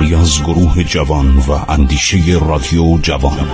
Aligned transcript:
کاری 0.00 0.14
از 0.14 0.42
گروه 0.42 0.84
جوان 0.84 1.36
و 1.36 1.52
اندیشه 1.68 2.18
رادیو 2.48 2.98
جوان. 3.02 3.48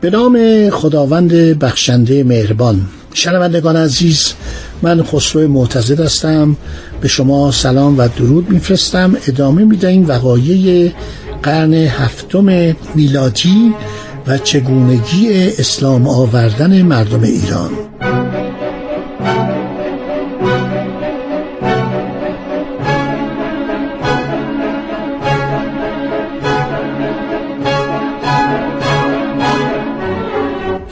به 0.00 0.10
نام 0.10 0.70
خداوند 0.70 1.32
بخشنده 1.58 2.24
مهربان 2.24 2.80
شنوندگان 3.14 3.76
عزیز 3.76 4.34
من 4.82 5.02
خسرو 5.02 5.48
معتزد 5.48 6.00
هستم. 6.00 6.56
به 7.00 7.08
شما 7.08 7.50
سلام 7.50 7.98
و 7.98 8.08
درود 8.08 8.50
میفرستم. 8.50 9.16
ادامه 9.28 9.64
می‌دهیم 9.64 10.08
وقایع 10.08 10.92
قرن 11.42 11.74
هفتم 11.74 12.76
میلادی 12.94 13.74
و 14.26 14.38
چگونگی 14.38 15.28
اسلام 15.58 16.06
آوردن 16.06 16.82
مردم 16.82 17.22
ایران. 17.22 17.70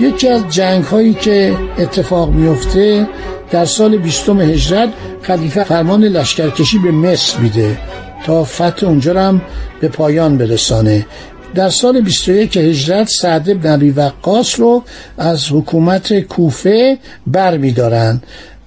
یکی 0.05 0.29
از 0.29 0.43
جنگ 0.51 0.85
هایی 0.85 1.15
که 1.15 1.57
اتفاق 1.79 2.31
میفته 2.31 3.09
در 3.51 3.65
سال 3.65 3.97
بیستم 3.97 4.41
هجرت 4.41 4.89
خلیفه 5.23 5.65
فرمان 5.65 6.05
لشکرکشی 6.05 6.79
به 6.79 6.91
مصر 6.91 7.39
میده 7.39 7.79
تا 8.27 8.45
فتح 8.45 8.87
اونجا 8.87 9.21
هم 9.21 9.43
به 9.81 9.89
پایان 9.89 10.39
برسانه. 10.39 11.07
در 11.55 11.69
سال 11.69 12.01
21 12.01 12.57
هجرت 12.57 13.09
سعد 13.09 13.61
بن 13.61 13.73
عبی 13.73 13.91
وقاص 13.91 14.61
رو 14.61 14.83
از 15.19 15.53
حکومت 15.53 16.21
کوفه 16.21 16.99
بر 17.27 17.57
میدارن. 17.57 18.23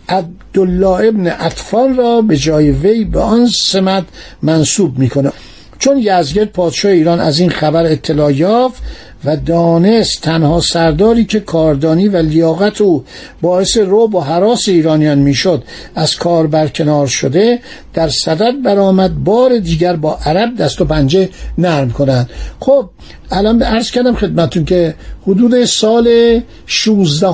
عبدالله 0.09 1.07
ابن 1.07 1.27
اطفال 1.27 1.95
را 1.95 2.21
به 2.21 2.37
جای 2.37 2.71
وی 2.71 3.05
به 3.05 3.19
آن 3.19 3.49
سمت 3.71 4.05
منصوب 4.41 4.99
می‌کنه. 4.99 5.31
چون 5.79 5.97
یزگرد 5.97 6.51
پادشاه 6.51 6.91
ایران 6.91 7.19
از 7.19 7.39
این 7.39 7.49
خبر 7.49 7.85
اطلاع 7.85 8.33
یافت 8.33 8.83
و 9.25 9.37
دانست 9.37 10.21
تنها 10.21 10.61
سرداری 10.61 11.25
که 11.25 11.39
کاردانی 11.39 12.07
و 12.07 12.17
لیاقت 12.17 12.81
او 12.81 13.03
باعث 13.41 13.77
روب 13.77 14.15
و 14.15 14.19
حراس 14.21 14.69
ایرانیان 14.69 15.17
می‌شد 15.17 15.63
از 15.95 16.15
کار 16.15 16.47
برکنار 16.47 17.07
شده 17.07 17.59
در 17.93 18.09
صدد 18.09 18.61
برآمد 18.63 19.23
بار 19.23 19.59
دیگر 19.59 19.95
با 19.95 20.19
عرب 20.25 20.55
دست 20.55 20.81
و 20.81 20.85
پنجه 20.85 21.29
نرم 21.57 21.91
کنند. 21.91 22.29
خب 22.59 22.89
الان 23.31 23.61
عرض 23.61 23.91
کردم 23.91 24.15
خدمتون 24.15 24.65
که 24.65 24.95
حدود 25.27 25.65
سال 25.65 26.39
16 26.65 27.27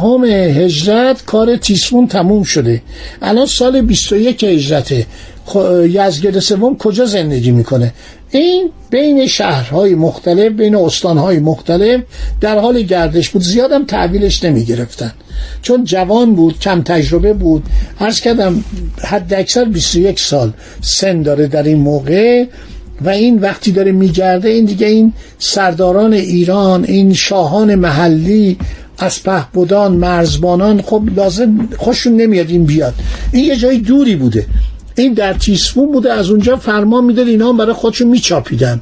هجرت 0.64 1.26
کار 1.26 1.56
تیسفون 1.56 2.08
تموم 2.08 2.44
شده. 2.44 2.82
الان 3.22 3.46
سال 3.46 3.82
21 3.82 4.44
هجرته. 4.44 5.06
یزگرد 5.86 6.40
سوم 6.40 6.78
کجا 6.78 7.06
زندگی 7.06 7.52
می‌کنه؟ 7.52 7.94
این 8.32 8.70
بین 8.90 9.28
شهرهای 9.28 9.96
مختلف 9.96 10.52
بین 10.52 10.76
استانهای 10.76 11.40
مختلف 11.40 12.02
در 12.42 12.60
حال 12.60 12.82
گردش 12.82 13.30
بود. 13.30 13.42
زیادم 13.42 13.86
تحویلش 13.86 14.44
نمی 14.44 14.66
گرفتن 14.66 15.12
چون 15.62 15.84
جوان 15.84 16.36
بود 16.36 16.60
کم 16.60 16.82
تجربه 16.82 17.34
بود. 17.34 17.64
عرض 18.00 18.22
کردم 18.22 18.64
حد 19.04 19.34
اکثر 19.34 19.66
21 19.66 20.20
سال 20.20 20.54
سن 20.82 21.22
داره 21.22 21.48
در 21.48 21.64
این 21.64 21.78
موقع 21.78 22.46
و 23.02 23.10
این 23.10 23.40
وقتی 23.40 23.72
داره 23.72 23.92
میگرده 23.92 24.50
این 24.50 24.66
دیگه 24.66 24.88
این 24.88 25.14
سرداران 25.40 26.14
ایران 26.14 26.84
این 26.84 27.14
شاهان 27.14 27.76
محلی 27.76 28.58
از 28.98 29.20
بودان 29.54 29.92
مرزبانان 29.92 30.82
خب 30.82 31.04
لازم 31.16 31.70
خوششون 31.78 32.14
نمیاد 32.14 32.50
این 32.50 32.64
بیاد. 32.64 32.94
این 33.32 33.46
یه 33.46 33.56
جای 33.56 33.78
دوری 33.78 34.16
بوده. 34.16 34.46
این 34.96 35.14
در 35.14 35.34
تیسفون 35.34 35.92
بوده 35.92 36.14
از 36.14 36.30
اونجا 36.30 36.56
فرمان 36.56 37.04
می‌داد 37.04 37.28
اینا 37.28 37.50
هم 37.50 37.58
برای 37.58 37.74
خودشون 37.74 38.08
میچاپیدن. 38.08 38.82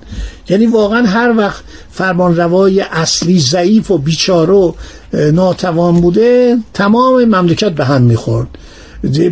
یعنی 0.49 0.65
واقعا 0.65 1.05
هر 1.05 1.37
وقت 1.37 1.63
فرمان 1.91 2.35
روای 2.35 2.81
اصلی 2.81 3.39
ضعیف 3.39 3.91
و 3.91 3.97
بیچاره 3.97 4.53
و 4.53 4.73
ناتوان 5.13 6.01
بوده 6.01 6.57
تمام 6.73 7.25
مملکت 7.25 7.71
به 7.71 7.85
هم 7.85 8.01
می‌خورد. 8.01 8.47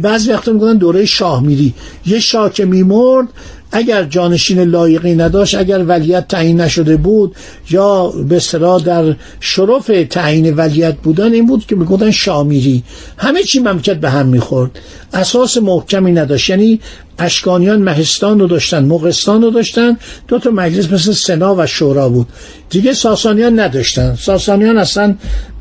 بعضی 0.02 0.32
وقتا 0.32 0.52
میگن 0.52 0.78
دوره 0.78 1.06
شاه 1.06 1.44
میری 1.44 1.74
یه 2.06 2.20
شاه 2.20 2.54
که 2.54 2.66
میمرد 2.66 3.28
اگر 3.72 4.04
جانشین 4.04 4.60
لایقی 4.60 5.16
نداشت 5.16 5.56
اگر 5.56 5.84
ولیت 5.84 6.28
تعیین 6.28 6.62
نشده 6.62 6.98
بود 6.98 7.36
یا 7.70 8.08
به 8.08 8.36
اصطلاح 8.36 8.84
در 8.84 9.16
شرف 9.40 9.92
تعیین 10.10 10.56
ولیت 10.56 10.96
بودن 10.96 11.34
این 11.34 11.46
بود 11.46 11.66
که 11.66 11.76
می‌گفتن 11.76 12.12
شامیری. 12.12 12.84
همه 13.18 13.44
چی 13.44 13.60
مملکت 13.60 13.98
به 13.98 14.10
هم 14.10 14.26
می‌خورد. 14.26 14.72
اساس 15.14 15.58
محکمی 15.58 16.12
نداشت. 16.12 16.50
یعنی 16.50 16.80
اشکانیان 17.20 17.82
مهستان 17.82 18.40
رو 18.40 18.48
داشتن 18.48 18.86
مغستان 18.86 19.42
رو 19.42 19.50
داشتن. 19.52 19.98
دو 20.28 20.40
تا 20.40 20.50
مجلس 20.50 20.92
مثل 20.92 21.14
سنا 21.14 21.56
و 21.56 21.66
شورا 21.66 22.10
بود. 22.10 22.28
دیگه 22.70 22.94
ساسانیان 22.94 23.60
نداشتن. 23.60 24.16
ساسانیان 24.16 24.78
اصلا 24.78 25.16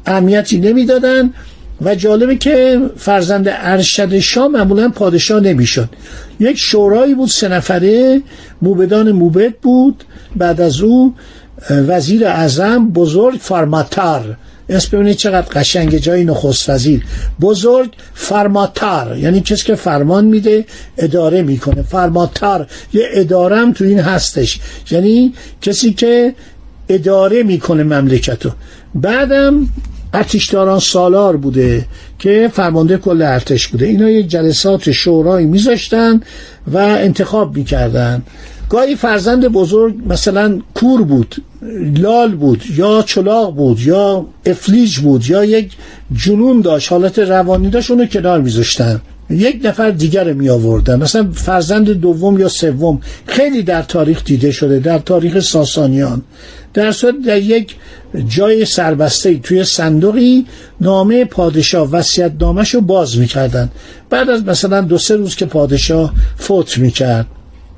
اهمیتی 0.07 0.59
نمی‌دادن. 0.59 1.33
و 1.83 1.95
جالبه 1.95 2.37
که 2.37 2.81
فرزند 2.97 3.47
ارشد 3.49 4.19
شاه 4.19 4.49
معمولا 4.49 4.89
پادشاه 4.89 5.41
نمی‌شد. 5.41 5.89
یک 6.41 6.57
شورایی 6.59 7.15
بود 7.15 7.29
سه 7.29 7.49
نفره 7.49 8.23
موبدان 8.63 9.13
موبد 9.13 9.55
بود. 9.55 10.05
بعد 10.37 10.61
از 10.61 10.81
او 10.81 11.15
وزیر 11.71 12.27
اعظم 12.27 12.91
بزرگ 12.91 13.39
فرماتار 13.41 14.37
اسم 14.69 14.97
ببینید 14.97 15.17
چقدر 15.17 15.47
قشنگ 15.61 15.97
جای 15.99 16.25
نخست 16.25 16.71
وزیر. 16.71 17.05
بزرگ 17.41 17.91
فرماتار 18.15 19.19
یعنی 19.19 19.41
کسی 19.41 19.65
که 19.65 19.75
فرمان 19.75 20.25
میده 20.25 20.65
اداره 20.99 21.43
می‌کنه. 21.43 21.83
فرماتار 21.83 22.67
یه 22.93 23.09
اداره 23.13 23.57
هم 23.57 23.73
تو 23.73 23.85
این 23.85 24.01
هستش. 24.01 24.61
یعنی 24.91 25.35
کسی 25.63 25.93
که 25.93 26.35
اداره 26.89 27.43
می‌کنه 27.43 27.83
مملکتو. 27.83 28.51
بعدم 28.95 29.69
ارتشداران 30.15 30.79
سالار 30.79 31.37
بوده 31.37 31.87
که 32.19 32.51
فرمانده 32.53 32.97
کل 32.97 33.23
ارتش 33.23 33.69
بوده. 33.69 33.87
اینا 33.87 34.11
یک 34.11 34.29
جلسات 34.29 34.91
شورایی 34.91 35.47
میذاشتن 35.47 36.21
و 36.73 36.77
انتخاب 36.79 37.57
می‌کردن. 37.57 38.23
گاهی 38.71 38.97
فرزند 38.97 39.49
بزرگ 39.49 39.95
مثلا 40.07 40.61
کور 40.75 41.03
بود 41.03 41.37
لال 41.97 42.35
بود 42.35 42.63
یا 42.77 43.03
چلاق 43.03 43.55
بود 43.55 43.81
یا 43.81 44.27
افلیج 44.47 44.99
بود 44.99 45.27
یا 45.31 45.45
یک 45.45 45.73
جنون 46.13 46.61
داشت. 46.61 46.93
حالت 46.93 47.19
روانی 47.19 47.71
داشت 47.71 47.91
اونو 47.91 48.07
کنار 48.07 48.41
میذاشتن. 48.41 49.01
یک 49.31 49.61
نفر 49.65 49.91
دیگر 49.91 50.33
می 50.33 50.49
آوردن 50.49 51.03
مثلا 51.03 51.29
فرزند 51.35 51.91
دوم 51.91 52.39
یا 52.39 52.49
سوم 52.49 53.01
خیلی 53.27 53.63
در 53.63 53.83
تاریخ 53.83 54.25
دیده 54.25 54.51
شده 54.51 54.79
در 54.79 54.99
تاریخ 54.99 55.41
ساسانیان. 55.41 56.23
در 56.75 56.93
صورت 56.93 57.15
در 57.27 57.39
یک 57.39 57.77
جای 58.29 58.65
سربسته 58.65 59.39
توی 59.39 59.65
صندوقی 59.65 60.47
نامه 60.81 61.25
پادشاه 61.25 61.91
وصیت 61.91 62.33
نامش 62.41 62.75
رو 62.75 62.81
باز 62.81 63.19
می‌کردن. 63.19 63.71
بعد 64.11 64.31
از 64.31 64.45
مثلا 64.45 64.81
دو 64.81 64.99
سه 64.99 65.17
روز 65.17 65.37
که 65.37 65.47
پادشاه 65.47 66.15
فوت 66.37 66.79
می‌کرد. 66.79 67.27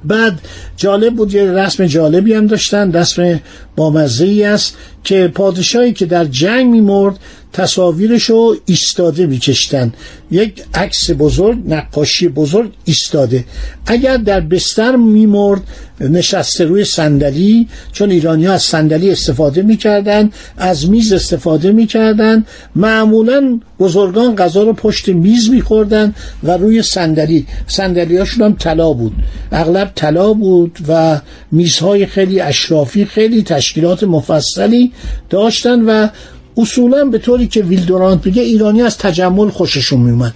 بعد 0.05 0.41
جالب 0.77 1.15
بود 1.15 1.35
یه 1.35 1.45
رسم 1.45 1.87
جالبی 1.87 2.35
هم 2.35 2.47
داشتن 2.47 2.93
رسم 2.93 3.41
بامزه 3.77 4.25
ای 4.25 4.45
است 4.45 4.77
که 5.05 5.29
پادشاهی 5.35 5.93
که 5.93 6.07
در 6.07 6.25
جنگ 6.25 6.71
میمرد 6.71 7.19
تصاویرش 7.53 8.25
رو 8.25 8.57
ایستاده 8.67 9.27
میکشتن. 9.27 9.93
یک 10.31 10.63
عکس 10.75 11.11
بزرگ 11.19 11.59
نقاشی 11.67 12.29
بزرگ 12.29 12.73
ایستاده. 12.85 13.45
اگر 13.87 14.17
در 14.17 14.41
بستر 14.41 14.97
میمرد 14.97 15.63
نشسته 16.01 16.65
روی 16.65 16.85
صندلی 16.85 17.69
چون 17.93 18.11
ایرانی 18.11 18.47
ها 18.47 18.53
از 18.53 18.63
صندلی 18.63 19.11
استفاده 19.11 19.63
می‌کردن 19.63 20.31
از 20.57 20.91
میز 20.91 21.13
استفاده 21.13 21.73
می‌کردن 21.73 22.47
معمولا 22.77 23.61
بزرگان 23.79 24.37
غذا 24.37 24.63
رو 24.63 24.73
پشت 24.73 25.09
میز 25.09 25.51
میخوردن 25.51 26.15
و 26.43 26.51
روی 26.57 26.83
صندلی. 26.83 27.47
صندلی 27.67 28.17
هاشون 28.17 28.45
هم 28.45 28.57
طلا 28.57 28.93
بود. 28.93 29.13
اغلب 29.53 29.93
طلا 29.95 30.33
بود 30.33 30.79
و 30.89 31.21
میزهای 31.53 32.07
خیلی 32.07 32.41
اشرافی 32.41 33.05
خیلی 33.05 33.43
تشکیلات 33.43 34.05
مفصلی 34.05 34.93
داشتن 35.31 35.81
و 35.81 36.09
اصولا 36.57 37.05
به 37.05 37.19
طوری 37.19 37.47
که 37.47 37.63
ویلدورانت 37.63 38.27
میگه 38.27 38.43
ایرانی 38.43 38.83
از 38.83 38.99
تجمل 38.99 39.49
خوششون 39.49 40.01
میومد. 40.01 40.35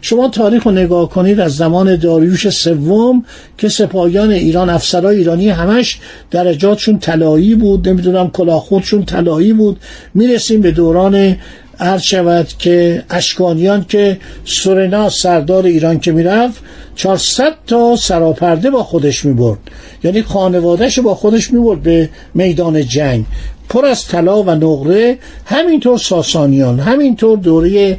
شما 0.00 0.28
تاریخ 0.28 0.66
رو 0.66 0.72
نگاه 0.72 1.10
کنید 1.10 1.40
از 1.40 1.56
زمان 1.56 1.96
داریوش 1.96 2.48
سوم 2.48 3.24
که 3.58 3.68
سپاهیان 3.68 4.30
ایران 4.30 4.70
افسرهای 4.70 5.16
ایرانی 5.16 5.48
همش 5.48 5.98
درجاتشون 6.30 6.98
طلایی 6.98 7.54
بود 7.54 7.88
نمی‌دونم 7.88 8.30
کلاخودشون 8.30 9.04
طلایی 9.04 9.52
بود. 9.52 9.80
می‌رسیم 10.14 10.60
به 10.60 10.70
دوران 10.70 11.36
عرض 11.80 12.02
شود 12.02 12.48
که 12.58 13.02
اشکانیان 13.10 13.84
که 13.88 14.18
سورنا 14.44 15.08
سردار 15.08 15.64
ایران 15.64 16.00
که 16.00 16.12
می‌رفت 16.12 16.62
400 16.96 17.52
تا 17.66 17.96
سراپرده 17.96 18.70
با 18.70 18.82
خودش 18.82 19.24
می‌برد. 19.24 19.58
یعنی 20.04 20.22
خانوادهش 20.22 20.98
با 20.98 21.14
خودش 21.14 21.52
می‌برد 21.52 21.82
به 21.82 22.08
میدان 22.34 22.86
جنگ. 22.86 23.24
پر 23.68 23.86
از 23.86 24.06
طلا 24.06 24.42
و 24.42 24.50
نقره 24.50 25.18
همینطور 25.46 25.98
ساسانیان 25.98 26.80
همینطور 26.80 27.38
دوره 27.38 27.98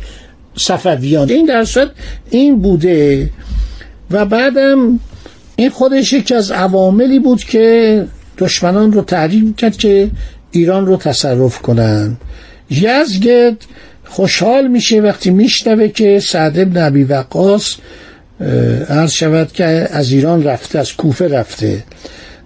صفویان. 0.57 1.29
این 1.29 1.45
در 1.45 1.67
این 2.29 2.61
بوده 2.61 3.29
و 4.11 4.25
بعدم 4.25 4.99
این 5.55 5.69
خودش 5.69 6.13
یکی 6.13 6.35
از 6.35 6.51
عواملی 6.51 7.19
بود 7.19 7.43
که 7.43 8.05
دشمنان 8.37 8.93
رو 8.93 9.01
تحریک 9.01 9.55
کرد 9.55 9.77
که 9.77 10.11
ایران 10.51 10.85
رو 10.85 10.97
تصرف 10.97 11.61
کنن. 11.61 12.17
یزگرد 12.69 13.57
خوشحال 14.05 14.67
میشه 14.67 15.01
وقتی 15.01 15.29
میشنوه 15.29 15.87
که 15.87 16.19
سعد 16.19 16.59
ابن 16.59 16.77
عبی 16.77 17.03
وقاص 17.03 17.75
عرض 18.89 19.11
شود 19.11 19.51
که 19.51 19.65
از 19.91 20.11
ایران 20.11 20.43
رفته 20.43 20.79
از 20.79 20.93
کوفه 20.93 21.27
رفته. 21.27 21.83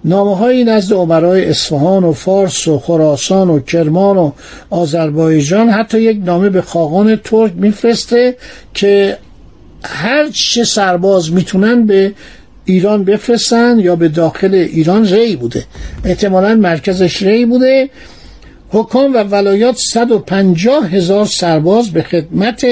نامه 0.06 0.38
های 0.38 0.64
نزد 0.64 0.94
عمرای 0.94 1.46
اصفهان 1.46 2.04
و 2.04 2.12
فارس 2.12 2.68
و 2.68 2.80
خراسان 2.80 3.50
و 3.50 3.60
کرمان 3.60 4.18
و 4.18 4.32
آذربایجان 4.70 5.70
حتی 5.70 6.02
یک 6.02 6.22
نامه 6.26 6.50
به 6.50 6.62
خاقان 6.62 7.16
ترک 7.16 7.52
میفرسته 7.56 8.36
که 8.74 9.18
هر 9.84 10.30
چه 10.30 10.64
سرباز 10.64 11.34
می‌تونن 11.34 11.86
به 11.86 12.14
ایران 12.66 13.04
بفرستن 13.04 13.80
یا 13.80 13.96
به 13.96 14.08
داخل 14.08 14.54
ایران 14.54 15.08
ری 15.08 15.36
بوده. 15.36 15.66
احتمالا 16.06 16.56
مرکزش 16.56 17.22
ری 17.22 17.46
بوده. 17.46 17.90
حکام 18.70 19.14
و 19.14 19.24
ولایات 19.24 19.78
150 19.78 20.88
هزار 20.88 21.26
سرباز 21.26 21.90
به 21.90 22.04
خدمت 22.04 22.66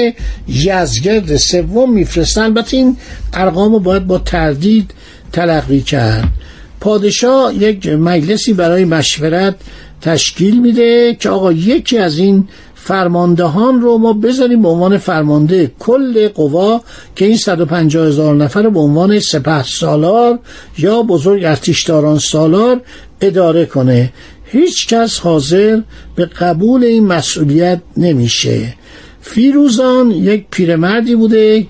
یزگرد 0.48 1.36
سوم 1.36 1.92
میفرستن. 1.92 2.42
البته 2.42 2.76
این 2.76 2.96
ارقام 3.34 3.72
رو 3.72 3.80
باید 3.80 4.06
با 4.06 4.18
تردید 4.18 4.90
تلقی 5.32 5.80
کرد. 5.80 6.28
پادشاه 6.80 7.54
یک 7.54 7.86
مجلسی 7.86 8.52
برای 8.52 8.84
مشورت 8.84 9.54
تشکیل 10.00 10.60
میده 10.60 11.16
که 11.20 11.28
آقا 11.28 11.52
یکی 11.52 11.98
از 11.98 12.18
این 12.18 12.48
فرماندهان 12.74 13.80
رو 13.80 13.98
ما 13.98 14.12
بذاریم 14.12 14.62
به 14.62 14.68
عنوان 14.68 14.98
فرمانده 14.98 15.72
کل 15.78 16.28
قوا 16.28 16.80
که 17.16 17.24
این 17.24 17.36
150 17.36 18.06
هزار 18.06 18.34
نفر 18.34 18.62
رو 18.62 18.70
به 18.70 18.80
عنوان 18.80 19.20
سپه 19.20 19.62
سالار 19.62 20.38
یا 20.78 21.02
بزرگ 21.02 21.44
ارتشداران 21.44 22.18
سالار 22.18 22.80
اداره 23.20 23.66
کنه. 23.66 24.12
هیچ 24.44 24.86
کس 24.88 25.18
حاضر 25.18 25.80
به 26.16 26.26
قبول 26.26 26.84
این 26.84 27.06
مسئولیت 27.06 27.80
نمیشه. 27.96 28.74
فیروزان 29.20 30.10
یک 30.10 30.46
پیرمردی 30.50 31.14
بوده 31.14 31.66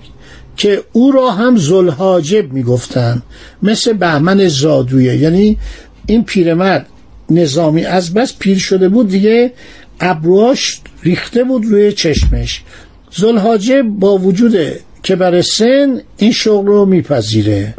که 0.57 0.83
او 0.91 1.11
را 1.11 1.31
هم 1.31 1.57
زلحاجب 1.57 2.53
می‌گفتن 2.53 3.21
مثل 3.63 3.93
بهمن 3.93 4.47
زادویه. 4.47 5.15
یعنی 5.15 5.57
این 6.05 6.23
پیرمرد 6.23 6.87
نظامی 7.29 7.85
از 7.85 8.13
بس 8.13 8.33
پیر 8.39 8.57
شده 8.57 8.89
بود 8.89 9.09
دیگه 9.09 9.53
ابروهاش 9.99 10.81
ریخته 11.03 11.43
بود 11.43 11.65
روی 11.65 11.93
چشمش. 11.93 12.61
زلحاجب 13.11 13.81
با 13.81 14.17
وجود 14.17 14.57
که 15.03 15.15
بر 15.15 15.41
سن 15.41 16.01
این 16.17 16.31
شغل 16.31 16.67
رو 16.67 16.85
میپذیره. 16.85 17.73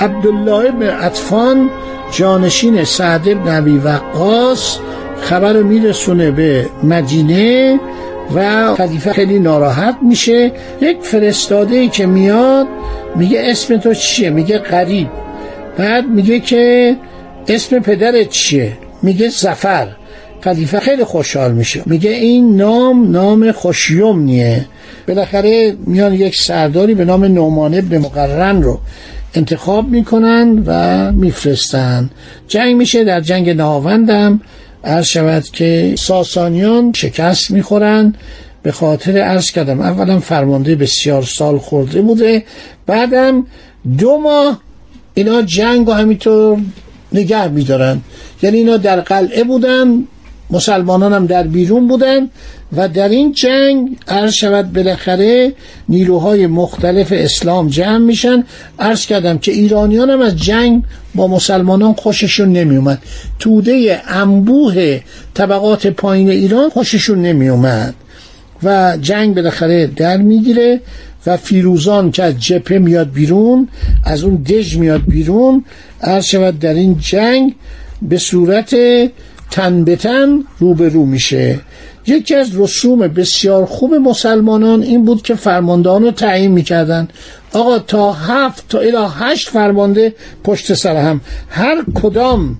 عبدالله 0.00 0.68
ابن 0.68 0.82
عطفان 0.82 1.70
جانشین 2.12 2.84
سعد 2.84 3.28
ابن 3.28 3.48
عبی 3.48 3.78
وقاس 3.78 4.78
خبر 5.20 5.52
رو 5.52 5.66
میرسونه 5.66 6.30
به 6.30 6.66
مدینه 6.82 7.80
و 8.34 8.74
خلیفه 8.74 9.12
خیلی 9.12 9.38
ناراحت 9.38 9.96
میشه. 10.02 10.52
یک 10.80 10.98
فرستاده 11.02 11.76
ای 11.76 11.88
که 11.88 12.06
میاد 12.06 12.66
میگه 13.16 13.40
اسم 13.44 13.76
تو 13.76 13.94
چیه؟ 13.94 14.30
میگه 14.30 14.58
قریب 14.58 15.08
بعد 15.78 16.06
میگه 16.06 16.40
که 16.40 16.96
اسم 17.48 17.78
پدرت 17.78 18.28
چیه؟ 18.28 18.72
میگه 19.02 19.28
زفر 19.28 19.88
خلیفه 20.40 20.80
خیلی 20.80 21.04
خوشحال 21.04 21.52
میشه. 21.52 21.82
میگه 21.86 22.10
این 22.10 22.56
نام 22.56 23.10
نام 23.10 23.52
خوشیومنیه 23.52 24.66
بالاخره 25.08 25.76
میان 25.86 26.14
یک 26.14 26.36
سرداری 26.36 26.94
به 26.94 27.04
نام 27.04 27.24
نومان 27.24 27.74
ابن 27.74 27.98
مقرن 27.98 28.62
رو 28.62 28.78
انتخاب 29.34 29.88
می‌کنن 29.88 30.62
و 30.66 31.12
میفرستن. 31.12 32.10
جنگ 32.48 32.76
میشه 32.76 33.04
در 33.04 33.20
جنگ 33.20 33.50
ناوندم 33.50 34.40
عرض 34.84 35.06
شود 35.06 35.44
که 35.44 35.94
ساسانیان 35.98 36.92
شکست 36.92 37.50
می‌خورن. 37.50 38.14
به 38.62 38.72
خاطر 38.72 39.18
عرض 39.18 39.50
کردم 39.50 39.80
اولا 39.80 40.20
فرمانده 40.20 40.76
بسیار 40.76 41.22
سال 41.22 41.58
خورده 41.58 42.02
بوده. 42.02 42.44
بعدم 42.86 43.46
دو 43.98 44.18
ماه 44.18 44.60
اینا 45.14 45.42
جنگ 45.42 45.88
و 45.88 45.92
همینطور 45.92 46.58
نگه 47.12 47.48
میدارن. 47.48 48.00
یعنی 48.42 48.56
اینا 48.56 48.76
در 48.76 49.00
قلعه 49.00 49.44
بودن. 49.44 50.04
مسلمانان 50.50 51.12
هم 51.12 51.26
در 51.26 51.42
بیرون 51.42 51.88
بودن 51.88 52.28
و 52.76 52.88
در 52.88 53.08
این 53.08 53.32
جنگ 53.32 53.96
عرض 54.08 54.32
شود 54.32 54.72
بالاخره 54.72 55.52
نیروهای 55.88 56.46
مختلف 56.46 57.08
اسلام 57.12 57.68
جمع 57.68 57.98
میشن. 57.98 58.44
عرض 58.78 59.06
کردم 59.06 59.38
که 59.38 59.52
ایرانیان 59.52 60.10
هم 60.10 60.20
از 60.20 60.36
جنگ 60.36 60.82
با 61.14 61.26
مسلمانان 61.26 61.94
خوششون 61.94 62.52
نمیومد. 62.52 63.02
توده 63.38 64.00
انبوه 64.06 65.00
طبقات 65.34 65.86
پایین 65.86 66.30
ایران 66.30 66.68
خوششون 66.68 67.22
نمیومد 67.22 67.94
و 68.62 68.98
جنگ 69.00 69.34
بالاخره 69.34 69.86
در 69.86 70.16
می‌گیره 70.16 70.80
و 71.26 71.36
فیروزان 71.36 72.10
که 72.10 72.22
از 72.22 72.40
جپه 72.40 72.78
میاد 72.78 73.12
بیرون 73.12 73.68
از 74.04 74.24
اون 74.24 74.34
دژ 74.34 74.76
میاد 74.76 75.02
بیرون 75.08 75.64
عرض 76.02 76.24
شود 76.24 76.58
در 76.58 76.74
این 76.74 76.98
جنگ 76.98 77.54
به 78.02 78.18
صورت 78.18 78.76
تن 79.50 79.84
به 79.84 79.96
تن 79.96 80.44
رو 80.60 81.06
میشه. 81.06 81.60
یکی 82.06 82.34
از 82.34 82.50
رسوم 82.54 82.98
بسیار 82.98 83.66
خوب 83.66 83.94
مسلمانان 83.94 84.82
این 84.82 85.04
بود 85.04 85.22
که 85.22 85.34
فرماندهان 85.34 86.02
رو 86.02 86.10
تعیین 86.10 86.50
می‌کردن. 86.50 87.08
آقا 87.52 87.78
تا 87.78 88.12
هفت 88.12 88.68
تا 88.68 88.78
الی 88.78 89.06
هشت 89.18 89.48
فرمانده 89.48 90.14
پشت 90.44 90.74
سر 90.74 90.96
هم. 90.96 91.20
هر 91.48 91.84
کدام 92.02 92.58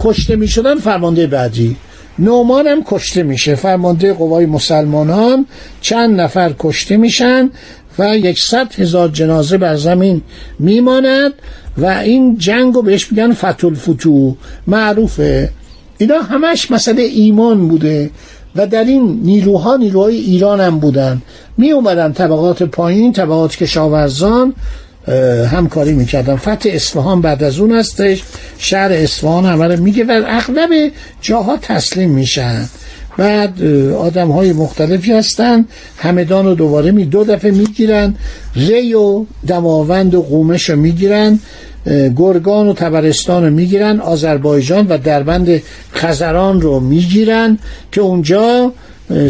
کشته 0.00 0.36
می‌شدن 0.36 0.74
فرمانده 0.76 1.26
بعدی. 1.26 1.76
نومان 2.18 2.66
هم 2.66 2.82
کشته 2.84 3.22
میشه. 3.22 3.54
فرمانده 3.54 4.12
قوای 4.12 4.46
مسلمانان 4.46 5.46
چند 5.80 6.20
نفر 6.20 6.54
کشته 6.58 6.96
میشن 6.96 7.50
و 7.98 8.16
یکصد 8.16 8.74
هزار 8.78 9.08
جنازه 9.08 9.58
بر 9.58 9.76
زمین 9.76 10.22
میماند 10.58 11.32
و 11.78 11.86
این 11.86 12.38
جنگ 12.38 12.74
رو 12.74 12.82
بهش 12.82 13.12
میگن 13.12 13.32
فتول 13.32 13.74
فتو 13.74 14.36
معروفه. 14.66 15.50
اینا 15.98 16.18
همش 16.18 16.70
مسئله 16.70 17.02
ایمان 17.02 17.68
بوده 17.68 18.10
و 18.56 18.66
در 18.66 18.84
این 18.84 19.20
نیروها 19.22 19.76
نیروهای 19.76 20.16
ایران 20.16 20.60
هم 20.60 20.78
بودن. 20.78 21.22
می 21.58 21.70
اومدن 21.70 22.12
طبقات 22.12 22.62
پایین 22.62 23.12
طبقات 23.12 23.56
کشاورزان 23.56 24.54
همکاری 25.50 25.92
می‌کردن. 25.92 26.36
فتح 26.36 26.70
اصفهان 26.72 27.20
بعد 27.20 27.42
از 27.42 27.58
اون 27.58 27.72
هستش 27.72 28.22
شهر 28.58 28.92
اصفهان 28.92 29.44
همه 29.44 29.66
رو 29.66 29.82
میگه 29.82 30.04
و 30.04 30.22
اغلب 30.26 30.70
جاها 31.20 31.56
تسلیم 31.56 32.10
میشن. 32.10 32.68
بعد 33.18 33.62
آدم 33.92 34.28
های 34.30 34.52
مختلفی 34.52 35.12
هستن 35.12 35.64
همدان 35.96 36.44
رو 36.46 36.54
دوباره 36.54 36.90
می 36.90 37.04
دو 37.04 37.24
دفعه 37.24 37.50
می‌گیرن 37.50 38.14
ری 38.56 38.94
و 38.94 39.24
دماوند 39.46 40.14
و 40.14 40.22
قومش 40.22 40.70
رو 40.70 40.76
می‌گیرن 40.76 41.38
گرگان 42.16 42.68
و 42.68 42.72
تبرستان 42.72 43.44
رو 43.44 43.50
می‌گیرن 43.50 44.00
آذربایجان 44.00 44.86
و 44.86 44.98
دربند 44.98 45.62
خزران 45.94 46.60
رو 46.60 46.80
می‌گیرن 46.80 47.58
که 47.92 48.00
اونجا 48.00 48.72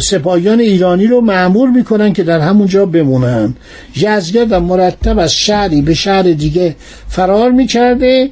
سپاهیان 0.02 0.60
ایرانی 0.60 1.06
رو 1.06 1.20
معمول 1.20 1.70
می‌کنن 1.70 2.12
که 2.12 2.22
در 2.22 2.40
همونجا 2.40 2.86
بمونن. 2.86 3.54
یزگرد 3.96 4.52
و 4.52 4.60
مرتب 4.60 5.18
از 5.18 5.32
شهری 5.32 5.82
به 5.82 5.94
شهر 5.94 6.22
دیگه 6.22 6.76
فرار 7.08 7.50
می‌کرده 7.50 8.30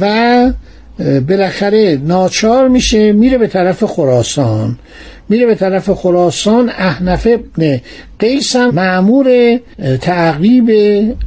و 0.00 0.52
بالاخره 1.28 2.00
ناچار 2.04 2.68
میشه 2.68 3.12
میره 3.12 3.38
به 3.38 3.46
طرف 3.46 3.84
خراسان. 3.84 4.78
میره 5.28 5.46
به 5.46 5.54
طرف 5.54 5.90
خراسان 5.90 6.68
احنف 6.68 7.26
ابن 7.30 7.80
قیس 8.18 8.56
هم 8.56 8.74
معمور 8.74 9.58
تعقیب 10.00 10.70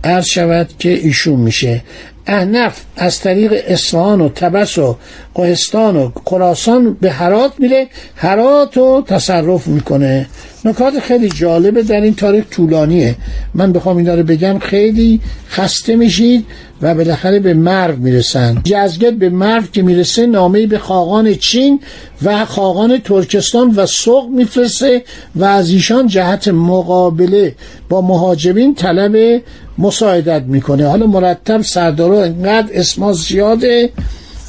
عرض 0.04 0.26
شود 0.26 0.70
که 0.80 0.90
ایشون 0.90 1.40
میشه. 1.40 1.82
احنف 2.28 2.82
از 2.98 3.20
طریق 3.20 3.64
اصفهان 3.68 4.22
و 4.22 4.30
تبس 4.30 4.78
و 4.78 4.98
قهستان 5.36 5.96
و 5.96 6.12
خراسان 6.26 6.94
به 7.02 7.12
هرات 7.12 7.52
میره. 7.60 7.88
هرات 8.16 8.78
رو 8.78 9.04
تصرف 9.08 9.68
می‌کنه. 9.68 10.26
نکات 10.66 11.00
خیلی 11.00 11.30
جالبه 11.30 11.84
در 11.84 12.02
این 12.02 12.16
تاریخ 12.16 12.46
طولانیه. 12.52 13.16
من 13.54 13.74
بخوام 13.74 13.98
اینا 13.98 14.16
رو 14.16 14.24
بگم 14.24 14.60
خیلی 14.60 15.20
خسته 15.50 15.96
میشید. 15.96 16.46
و 16.84 16.96
بالاخره 16.96 17.40
به 17.40 17.54
مرو 17.54 17.96
می‌رسن. 17.96 18.62
جزگت 18.64 19.14
به 19.14 19.30
مرو 19.30 19.64
که 19.74 19.82
می‌رسه 19.82 20.26
نامه 20.26 20.68
به 20.68 20.78
خاقان 20.78 21.36
چین 21.36 21.80
و 22.24 22.46
خاقان 22.46 22.98
ترکستان 22.98 23.74
و 23.76 23.86
سوق 23.86 24.30
میفرسته 24.30 25.04
و 25.36 25.46
از 25.46 25.70
ایشان 25.70 26.08
جهت 26.08 26.48
مقابله 26.48 27.56
با 27.90 28.02
مهاجرین 28.02 28.76
طلب 28.76 29.42
مساعدت 29.78 30.44
می‌کنه. 30.44 30.88
حالا 30.88 31.08
مرتب 31.08 31.62
سردارا 31.62 32.24
اینقدر 32.24 32.70
اسما 32.74 33.14
زیاده 33.14 33.90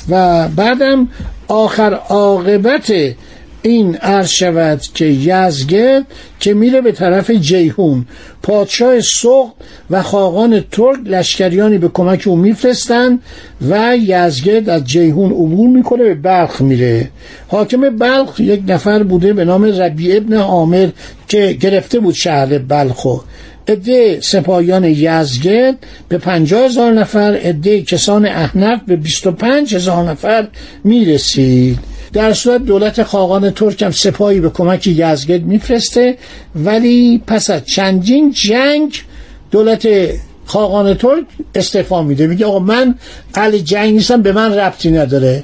و 0.09 0.49
بعدم 0.49 1.09
آخر 1.49 1.95
عاقبت 2.09 2.93
این 3.67 3.97
عرض 3.97 4.29
شود 4.29 4.81
که 4.95 5.05
یزگرد 5.05 6.05
که 6.41 6.55
میره 6.55 6.81
به 6.81 6.93
طرف 6.93 7.31
جیهون. 7.31 8.07
پادشاه 8.43 9.01
سوق 9.01 9.51
و 9.91 10.03
خاقان 10.03 10.61
ترک 10.61 10.99
لشکریانی 11.05 11.79
به 11.79 11.89
کمک 11.89 12.23
او 12.27 12.37
میفرستند 12.37 13.23
و 13.69 13.97
یزگرد 13.97 14.69
از 14.69 14.85
جیهون 14.85 15.31
عبور 15.31 15.69
می‌کنه 15.69 16.05
به 16.05 16.15
بلخ 16.15 16.61
میره. 16.61 17.09
حاکم 17.49 17.97
بلخ 17.97 18.41
یک 18.41 18.63
نفر 18.69 19.03
بوده 19.03 19.33
به 19.33 19.45
نام 19.45 19.65
ربی 19.65 20.17
ابن 20.17 20.35
عامر 20.35 20.89
که 21.29 21.57
گرفته 21.61 21.99
بود 22.01 22.15
شهر 22.15 22.59
بلخو 22.59 23.19
عده 23.69 24.21
سپاهیان 24.21 24.85
یزگرد 24.85 25.75
به 26.09 26.19
پنجاه 26.19 26.65
هزار 26.65 26.93
نفر 26.93 27.41
عده 27.43 27.83
کسان 27.83 28.27
احنف 28.27 28.81
به 28.87 28.97
بیست 28.97 29.27
و 29.27 29.33
پنج 29.33 29.75
هزار 29.75 30.11
نفر 30.11 30.49
می‌رسید. 30.85 31.94
در 32.15 32.33
صورت 32.33 32.63
دولت 32.63 33.03
خاقان 33.03 33.51
ترک 33.51 33.83
هم 33.83 33.91
سپاهی 33.91 34.41
به 34.41 34.51
کمک 34.51 34.87
یزگرد 34.87 35.43
میفرسته 35.43 36.19
ولی 36.55 37.23
پس 37.27 37.51
از 37.51 37.65
چندین 37.65 38.33
جنگ 38.33 39.03
دولت 39.51 39.89
خاقان 40.45 40.95
ترک 40.95 41.25
استعفا 41.55 42.03
میده. 42.03 42.27
میگه 42.27 42.47
آقا 42.47 42.59
من 42.59 42.95
اهل 43.35 43.59
جنگ 43.59 43.95
نیستم 43.95 44.23
به 44.23 44.33
من 44.33 44.55
ربطی 44.55 44.91
نداره. 44.91 45.43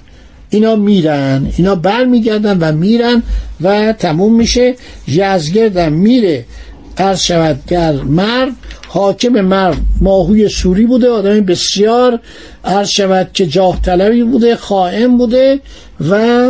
اینا 0.51 0.77
میرن 0.77 1.53
اینا 1.57 1.75
بر 1.75 2.05
میگردن 2.05 2.59
و 2.59 2.73
میرن 2.73 3.23
و 3.61 3.93
تموم 3.93 4.35
میشه. 4.35 4.75
یزگردم 5.09 5.93
میره 5.93 6.45
عرض 6.99 7.21
شود 7.21 7.65
در 7.67 7.93
مرد 7.93 8.53
حاکم 8.89 9.41
مرد 9.41 9.77
ماهوی 10.01 10.49
سوری 10.49 10.87
بوده 10.87 11.09
آدمی 11.09 11.41
بسیار. 11.41 12.21
عرض 12.65 12.89
شود 12.89 13.31
که 13.33 13.47
جاه 13.47 13.83
طلبی 13.83 14.23
بوده 14.23 14.57
خائم 14.57 15.19
بوده 15.19 15.61
و 16.11 16.49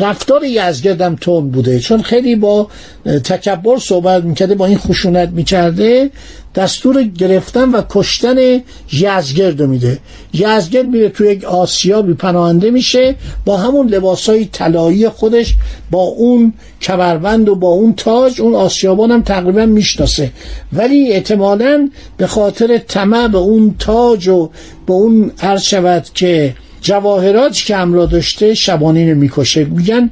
رفتار 0.00 0.44
یزگردم 0.44 1.16
تون 1.20 1.50
بوده 1.50 1.80
چون 1.80 2.02
خیلی 2.02 2.36
با 2.36 2.68
تکبر 3.04 3.78
صحبت 3.78 4.24
می‌کرده 4.24 4.54
با 4.54 4.66
این 4.66 4.78
خشونت 4.78 5.28
می‌کرده 5.28 6.10
دستور 6.54 7.02
گرفتن 7.02 7.70
و 7.70 7.82
کشتن 7.90 8.60
یزگرد 8.92 9.62
میده. 9.62 9.98
یزگرد 10.32 10.86
میره 10.86 11.08
توی 11.08 11.28
یک 11.28 11.44
آسیابی 11.44 12.14
پناهنده 12.14 12.70
میشه 12.70 13.14
با 13.44 13.56
همون 13.56 13.88
لباسای 13.88 14.44
طلایی 14.44 15.08
خودش 15.08 15.54
با 15.90 16.02
اون 16.02 16.52
کمربند 16.82 17.48
و 17.48 17.54
با 17.54 17.68
اون 17.68 17.94
تاج 17.94 18.40
اون 18.40 18.54
آسیابان 18.54 19.10
هم 19.10 19.22
تقریبا 19.22 19.66
می‌شناسه. 19.66 20.30
ولی 20.72 21.12
احتمالا 21.12 21.90
به 22.16 22.26
خاطر 22.26 22.78
طمع 22.78 23.28
به 23.28 23.38
اون 23.38 23.74
تاج 23.78 24.28
و 24.28 24.50
به 24.86 24.92
اون 24.92 25.32
عرض 25.42 25.62
شود 25.62 26.06
که 26.14 26.54
جواهرات 26.80 27.56
که 27.56 27.76
امرا 27.76 28.06
داشته 28.06 28.54
شبانه 28.54 29.14
می‌کشه. 29.14 29.64
میگن 29.64 30.10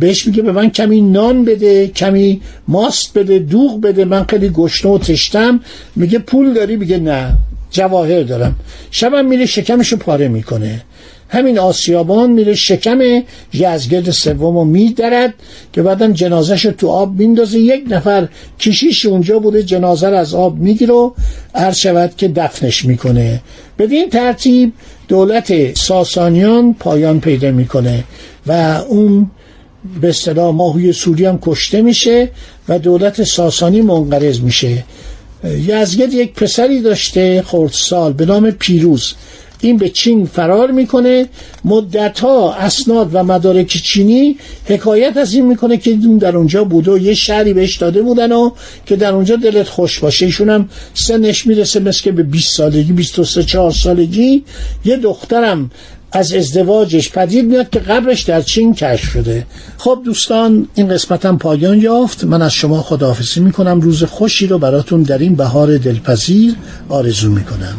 بهش 0.00 0.26
میگه 0.26 0.42
به 0.42 0.52
من 0.52 0.70
کمی 0.70 1.00
نان 1.00 1.44
بده 1.44 1.86
کمی 1.86 2.40
ماست 2.68 3.18
بده 3.18 3.38
دوغ 3.38 3.80
بده 3.80 4.04
من 4.04 4.24
خیلی 4.24 4.48
گشنه 4.48 4.92
و 4.92 4.98
تشتم 4.98 5.60
میگه 5.96 6.18
پول 6.18 6.54
داری؟ 6.54 6.76
میگه 6.76 6.98
نه 6.98 7.34
جواهر 7.70 8.22
دارم. 8.22 8.54
شبم 8.90 9.24
میره 9.26 9.46
شکمشو 9.46 9.96
پاره 9.96 10.28
می‌کنه. 10.28 10.82
همین 11.28 11.58
آسیابان 11.58 12.30
میره 12.30 12.54
شکم 12.54 13.22
یزگرد 13.52 14.10
سوم 14.10 14.58
رو 14.58 14.64
میدرد 14.64 15.34
که 15.72 15.82
بعدم 15.82 16.12
جنازش 16.12 16.64
رو 16.64 16.72
تو 16.72 16.88
آب 16.88 17.18
میندازه. 17.18 17.58
یک 17.58 17.84
نفر 17.88 18.28
کشیش 18.60 19.06
اونجا 19.06 19.38
بوده 19.38 19.62
جنازه 19.62 20.08
رو 20.08 20.16
از 20.16 20.34
آب 20.34 20.58
می‌گیره 20.58 20.94
و 20.94 21.10
هر 21.54 21.72
شود 21.72 22.16
که 22.16 22.28
دفنش 22.28 22.84
می‌کنه. 22.84 23.40
بدین 23.78 24.10
ترتیب 24.10 24.72
دولت 25.08 25.78
ساسانیان 25.78 26.74
پایان 26.74 27.20
پیدا 27.20 27.50
می‌کنه 27.50 28.04
و 28.46 28.52
اون 28.88 29.30
به 30.00 30.08
اصطلاح 30.08 30.54
ماهوی 30.54 30.92
سوری 30.92 31.24
هم 31.24 31.38
کشته 31.42 31.82
میشه 31.82 32.28
و 32.68 32.78
دولت 32.78 33.24
ساسانی 33.24 33.80
منقرض 33.80 34.40
میشه. 34.40 34.84
یزگرد 35.44 36.12
یک 36.12 36.34
پسری 36.34 36.80
داشته 36.80 37.42
خردسال 37.42 38.12
به 38.12 38.26
نام 38.26 38.50
پیروز. 38.50 39.14
این 39.60 39.76
به 39.76 39.88
چین 39.88 40.26
فرار 40.26 40.70
می‌کنه. 40.70 41.26
مدت 41.64 42.20
ها 42.20 42.54
اسناد 42.54 43.10
و 43.12 43.24
مدارک 43.24 43.66
چینی 43.66 44.36
حکایت 44.64 45.16
از 45.16 45.34
این 45.34 45.46
می‌کنه 45.46 45.76
که 45.76 45.90
اون 45.90 46.18
در 46.18 46.36
اونجا 46.36 46.64
بوده 46.64 46.90
و 46.90 46.98
یه 46.98 47.14
شهری 47.14 47.54
بهش 47.54 47.76
داده 47.76 48.02
بودن 48.02 48.32
و 48.32 48.50
که 48.86 48.96
در 48.96 49.12
اونجا 49.12 49.36
دلت 49.36 49.68
خوش 49.68 49.98
باشه. 49.98 50.26
ایشون 50.26 50.50
هم 50.50 50.68
سنش 50.94 51.46
می‌رسه 51.46 51.80
مثل 51.80 52.02
که 52.02 52.12
به 52.12 52.22
20 52.22 52.56
سالگی 52.56 52.92
23 52.92 53.42
4 53.42 53.70
سالگی. 53.70 54.44
یه 54.84 54.96
دخترم 54.96 55.70
از 56.12 56.32
ازدواجش 56.32 57.10
پدید 57.10 57.44
میاد 57.44 57.70
که 57.70 57.78
قبرش 57.78 58.22
در 58.22 58.40
چین 58.40 58.74
کشف 58.74 59.04
شده. 59.04 59.46
خب 59.78 60.02
دوستان 60.04 60.68
این 60.74 60.88
قسمتم 60.88 61.38
پایان 61.38 61.80
یافت. 61.80 62.24
من 62.24 62.42
از 62.42 62.52
شما 62.52 62.82
خداحافظی 62.82 63.40
می‌کنم. 63.40 63.80
روز 63.80 64.04
خوشی 64.04 64.46
رو 64.46 64.58
براتون 64.58 65.02
در 65.02 65.18
این 65.18 65.34
بهار 65.34 65.76
دلپذیر 65.76 66.54
آرزو 66.88 67.30
می‌کنم. 67.30 67.76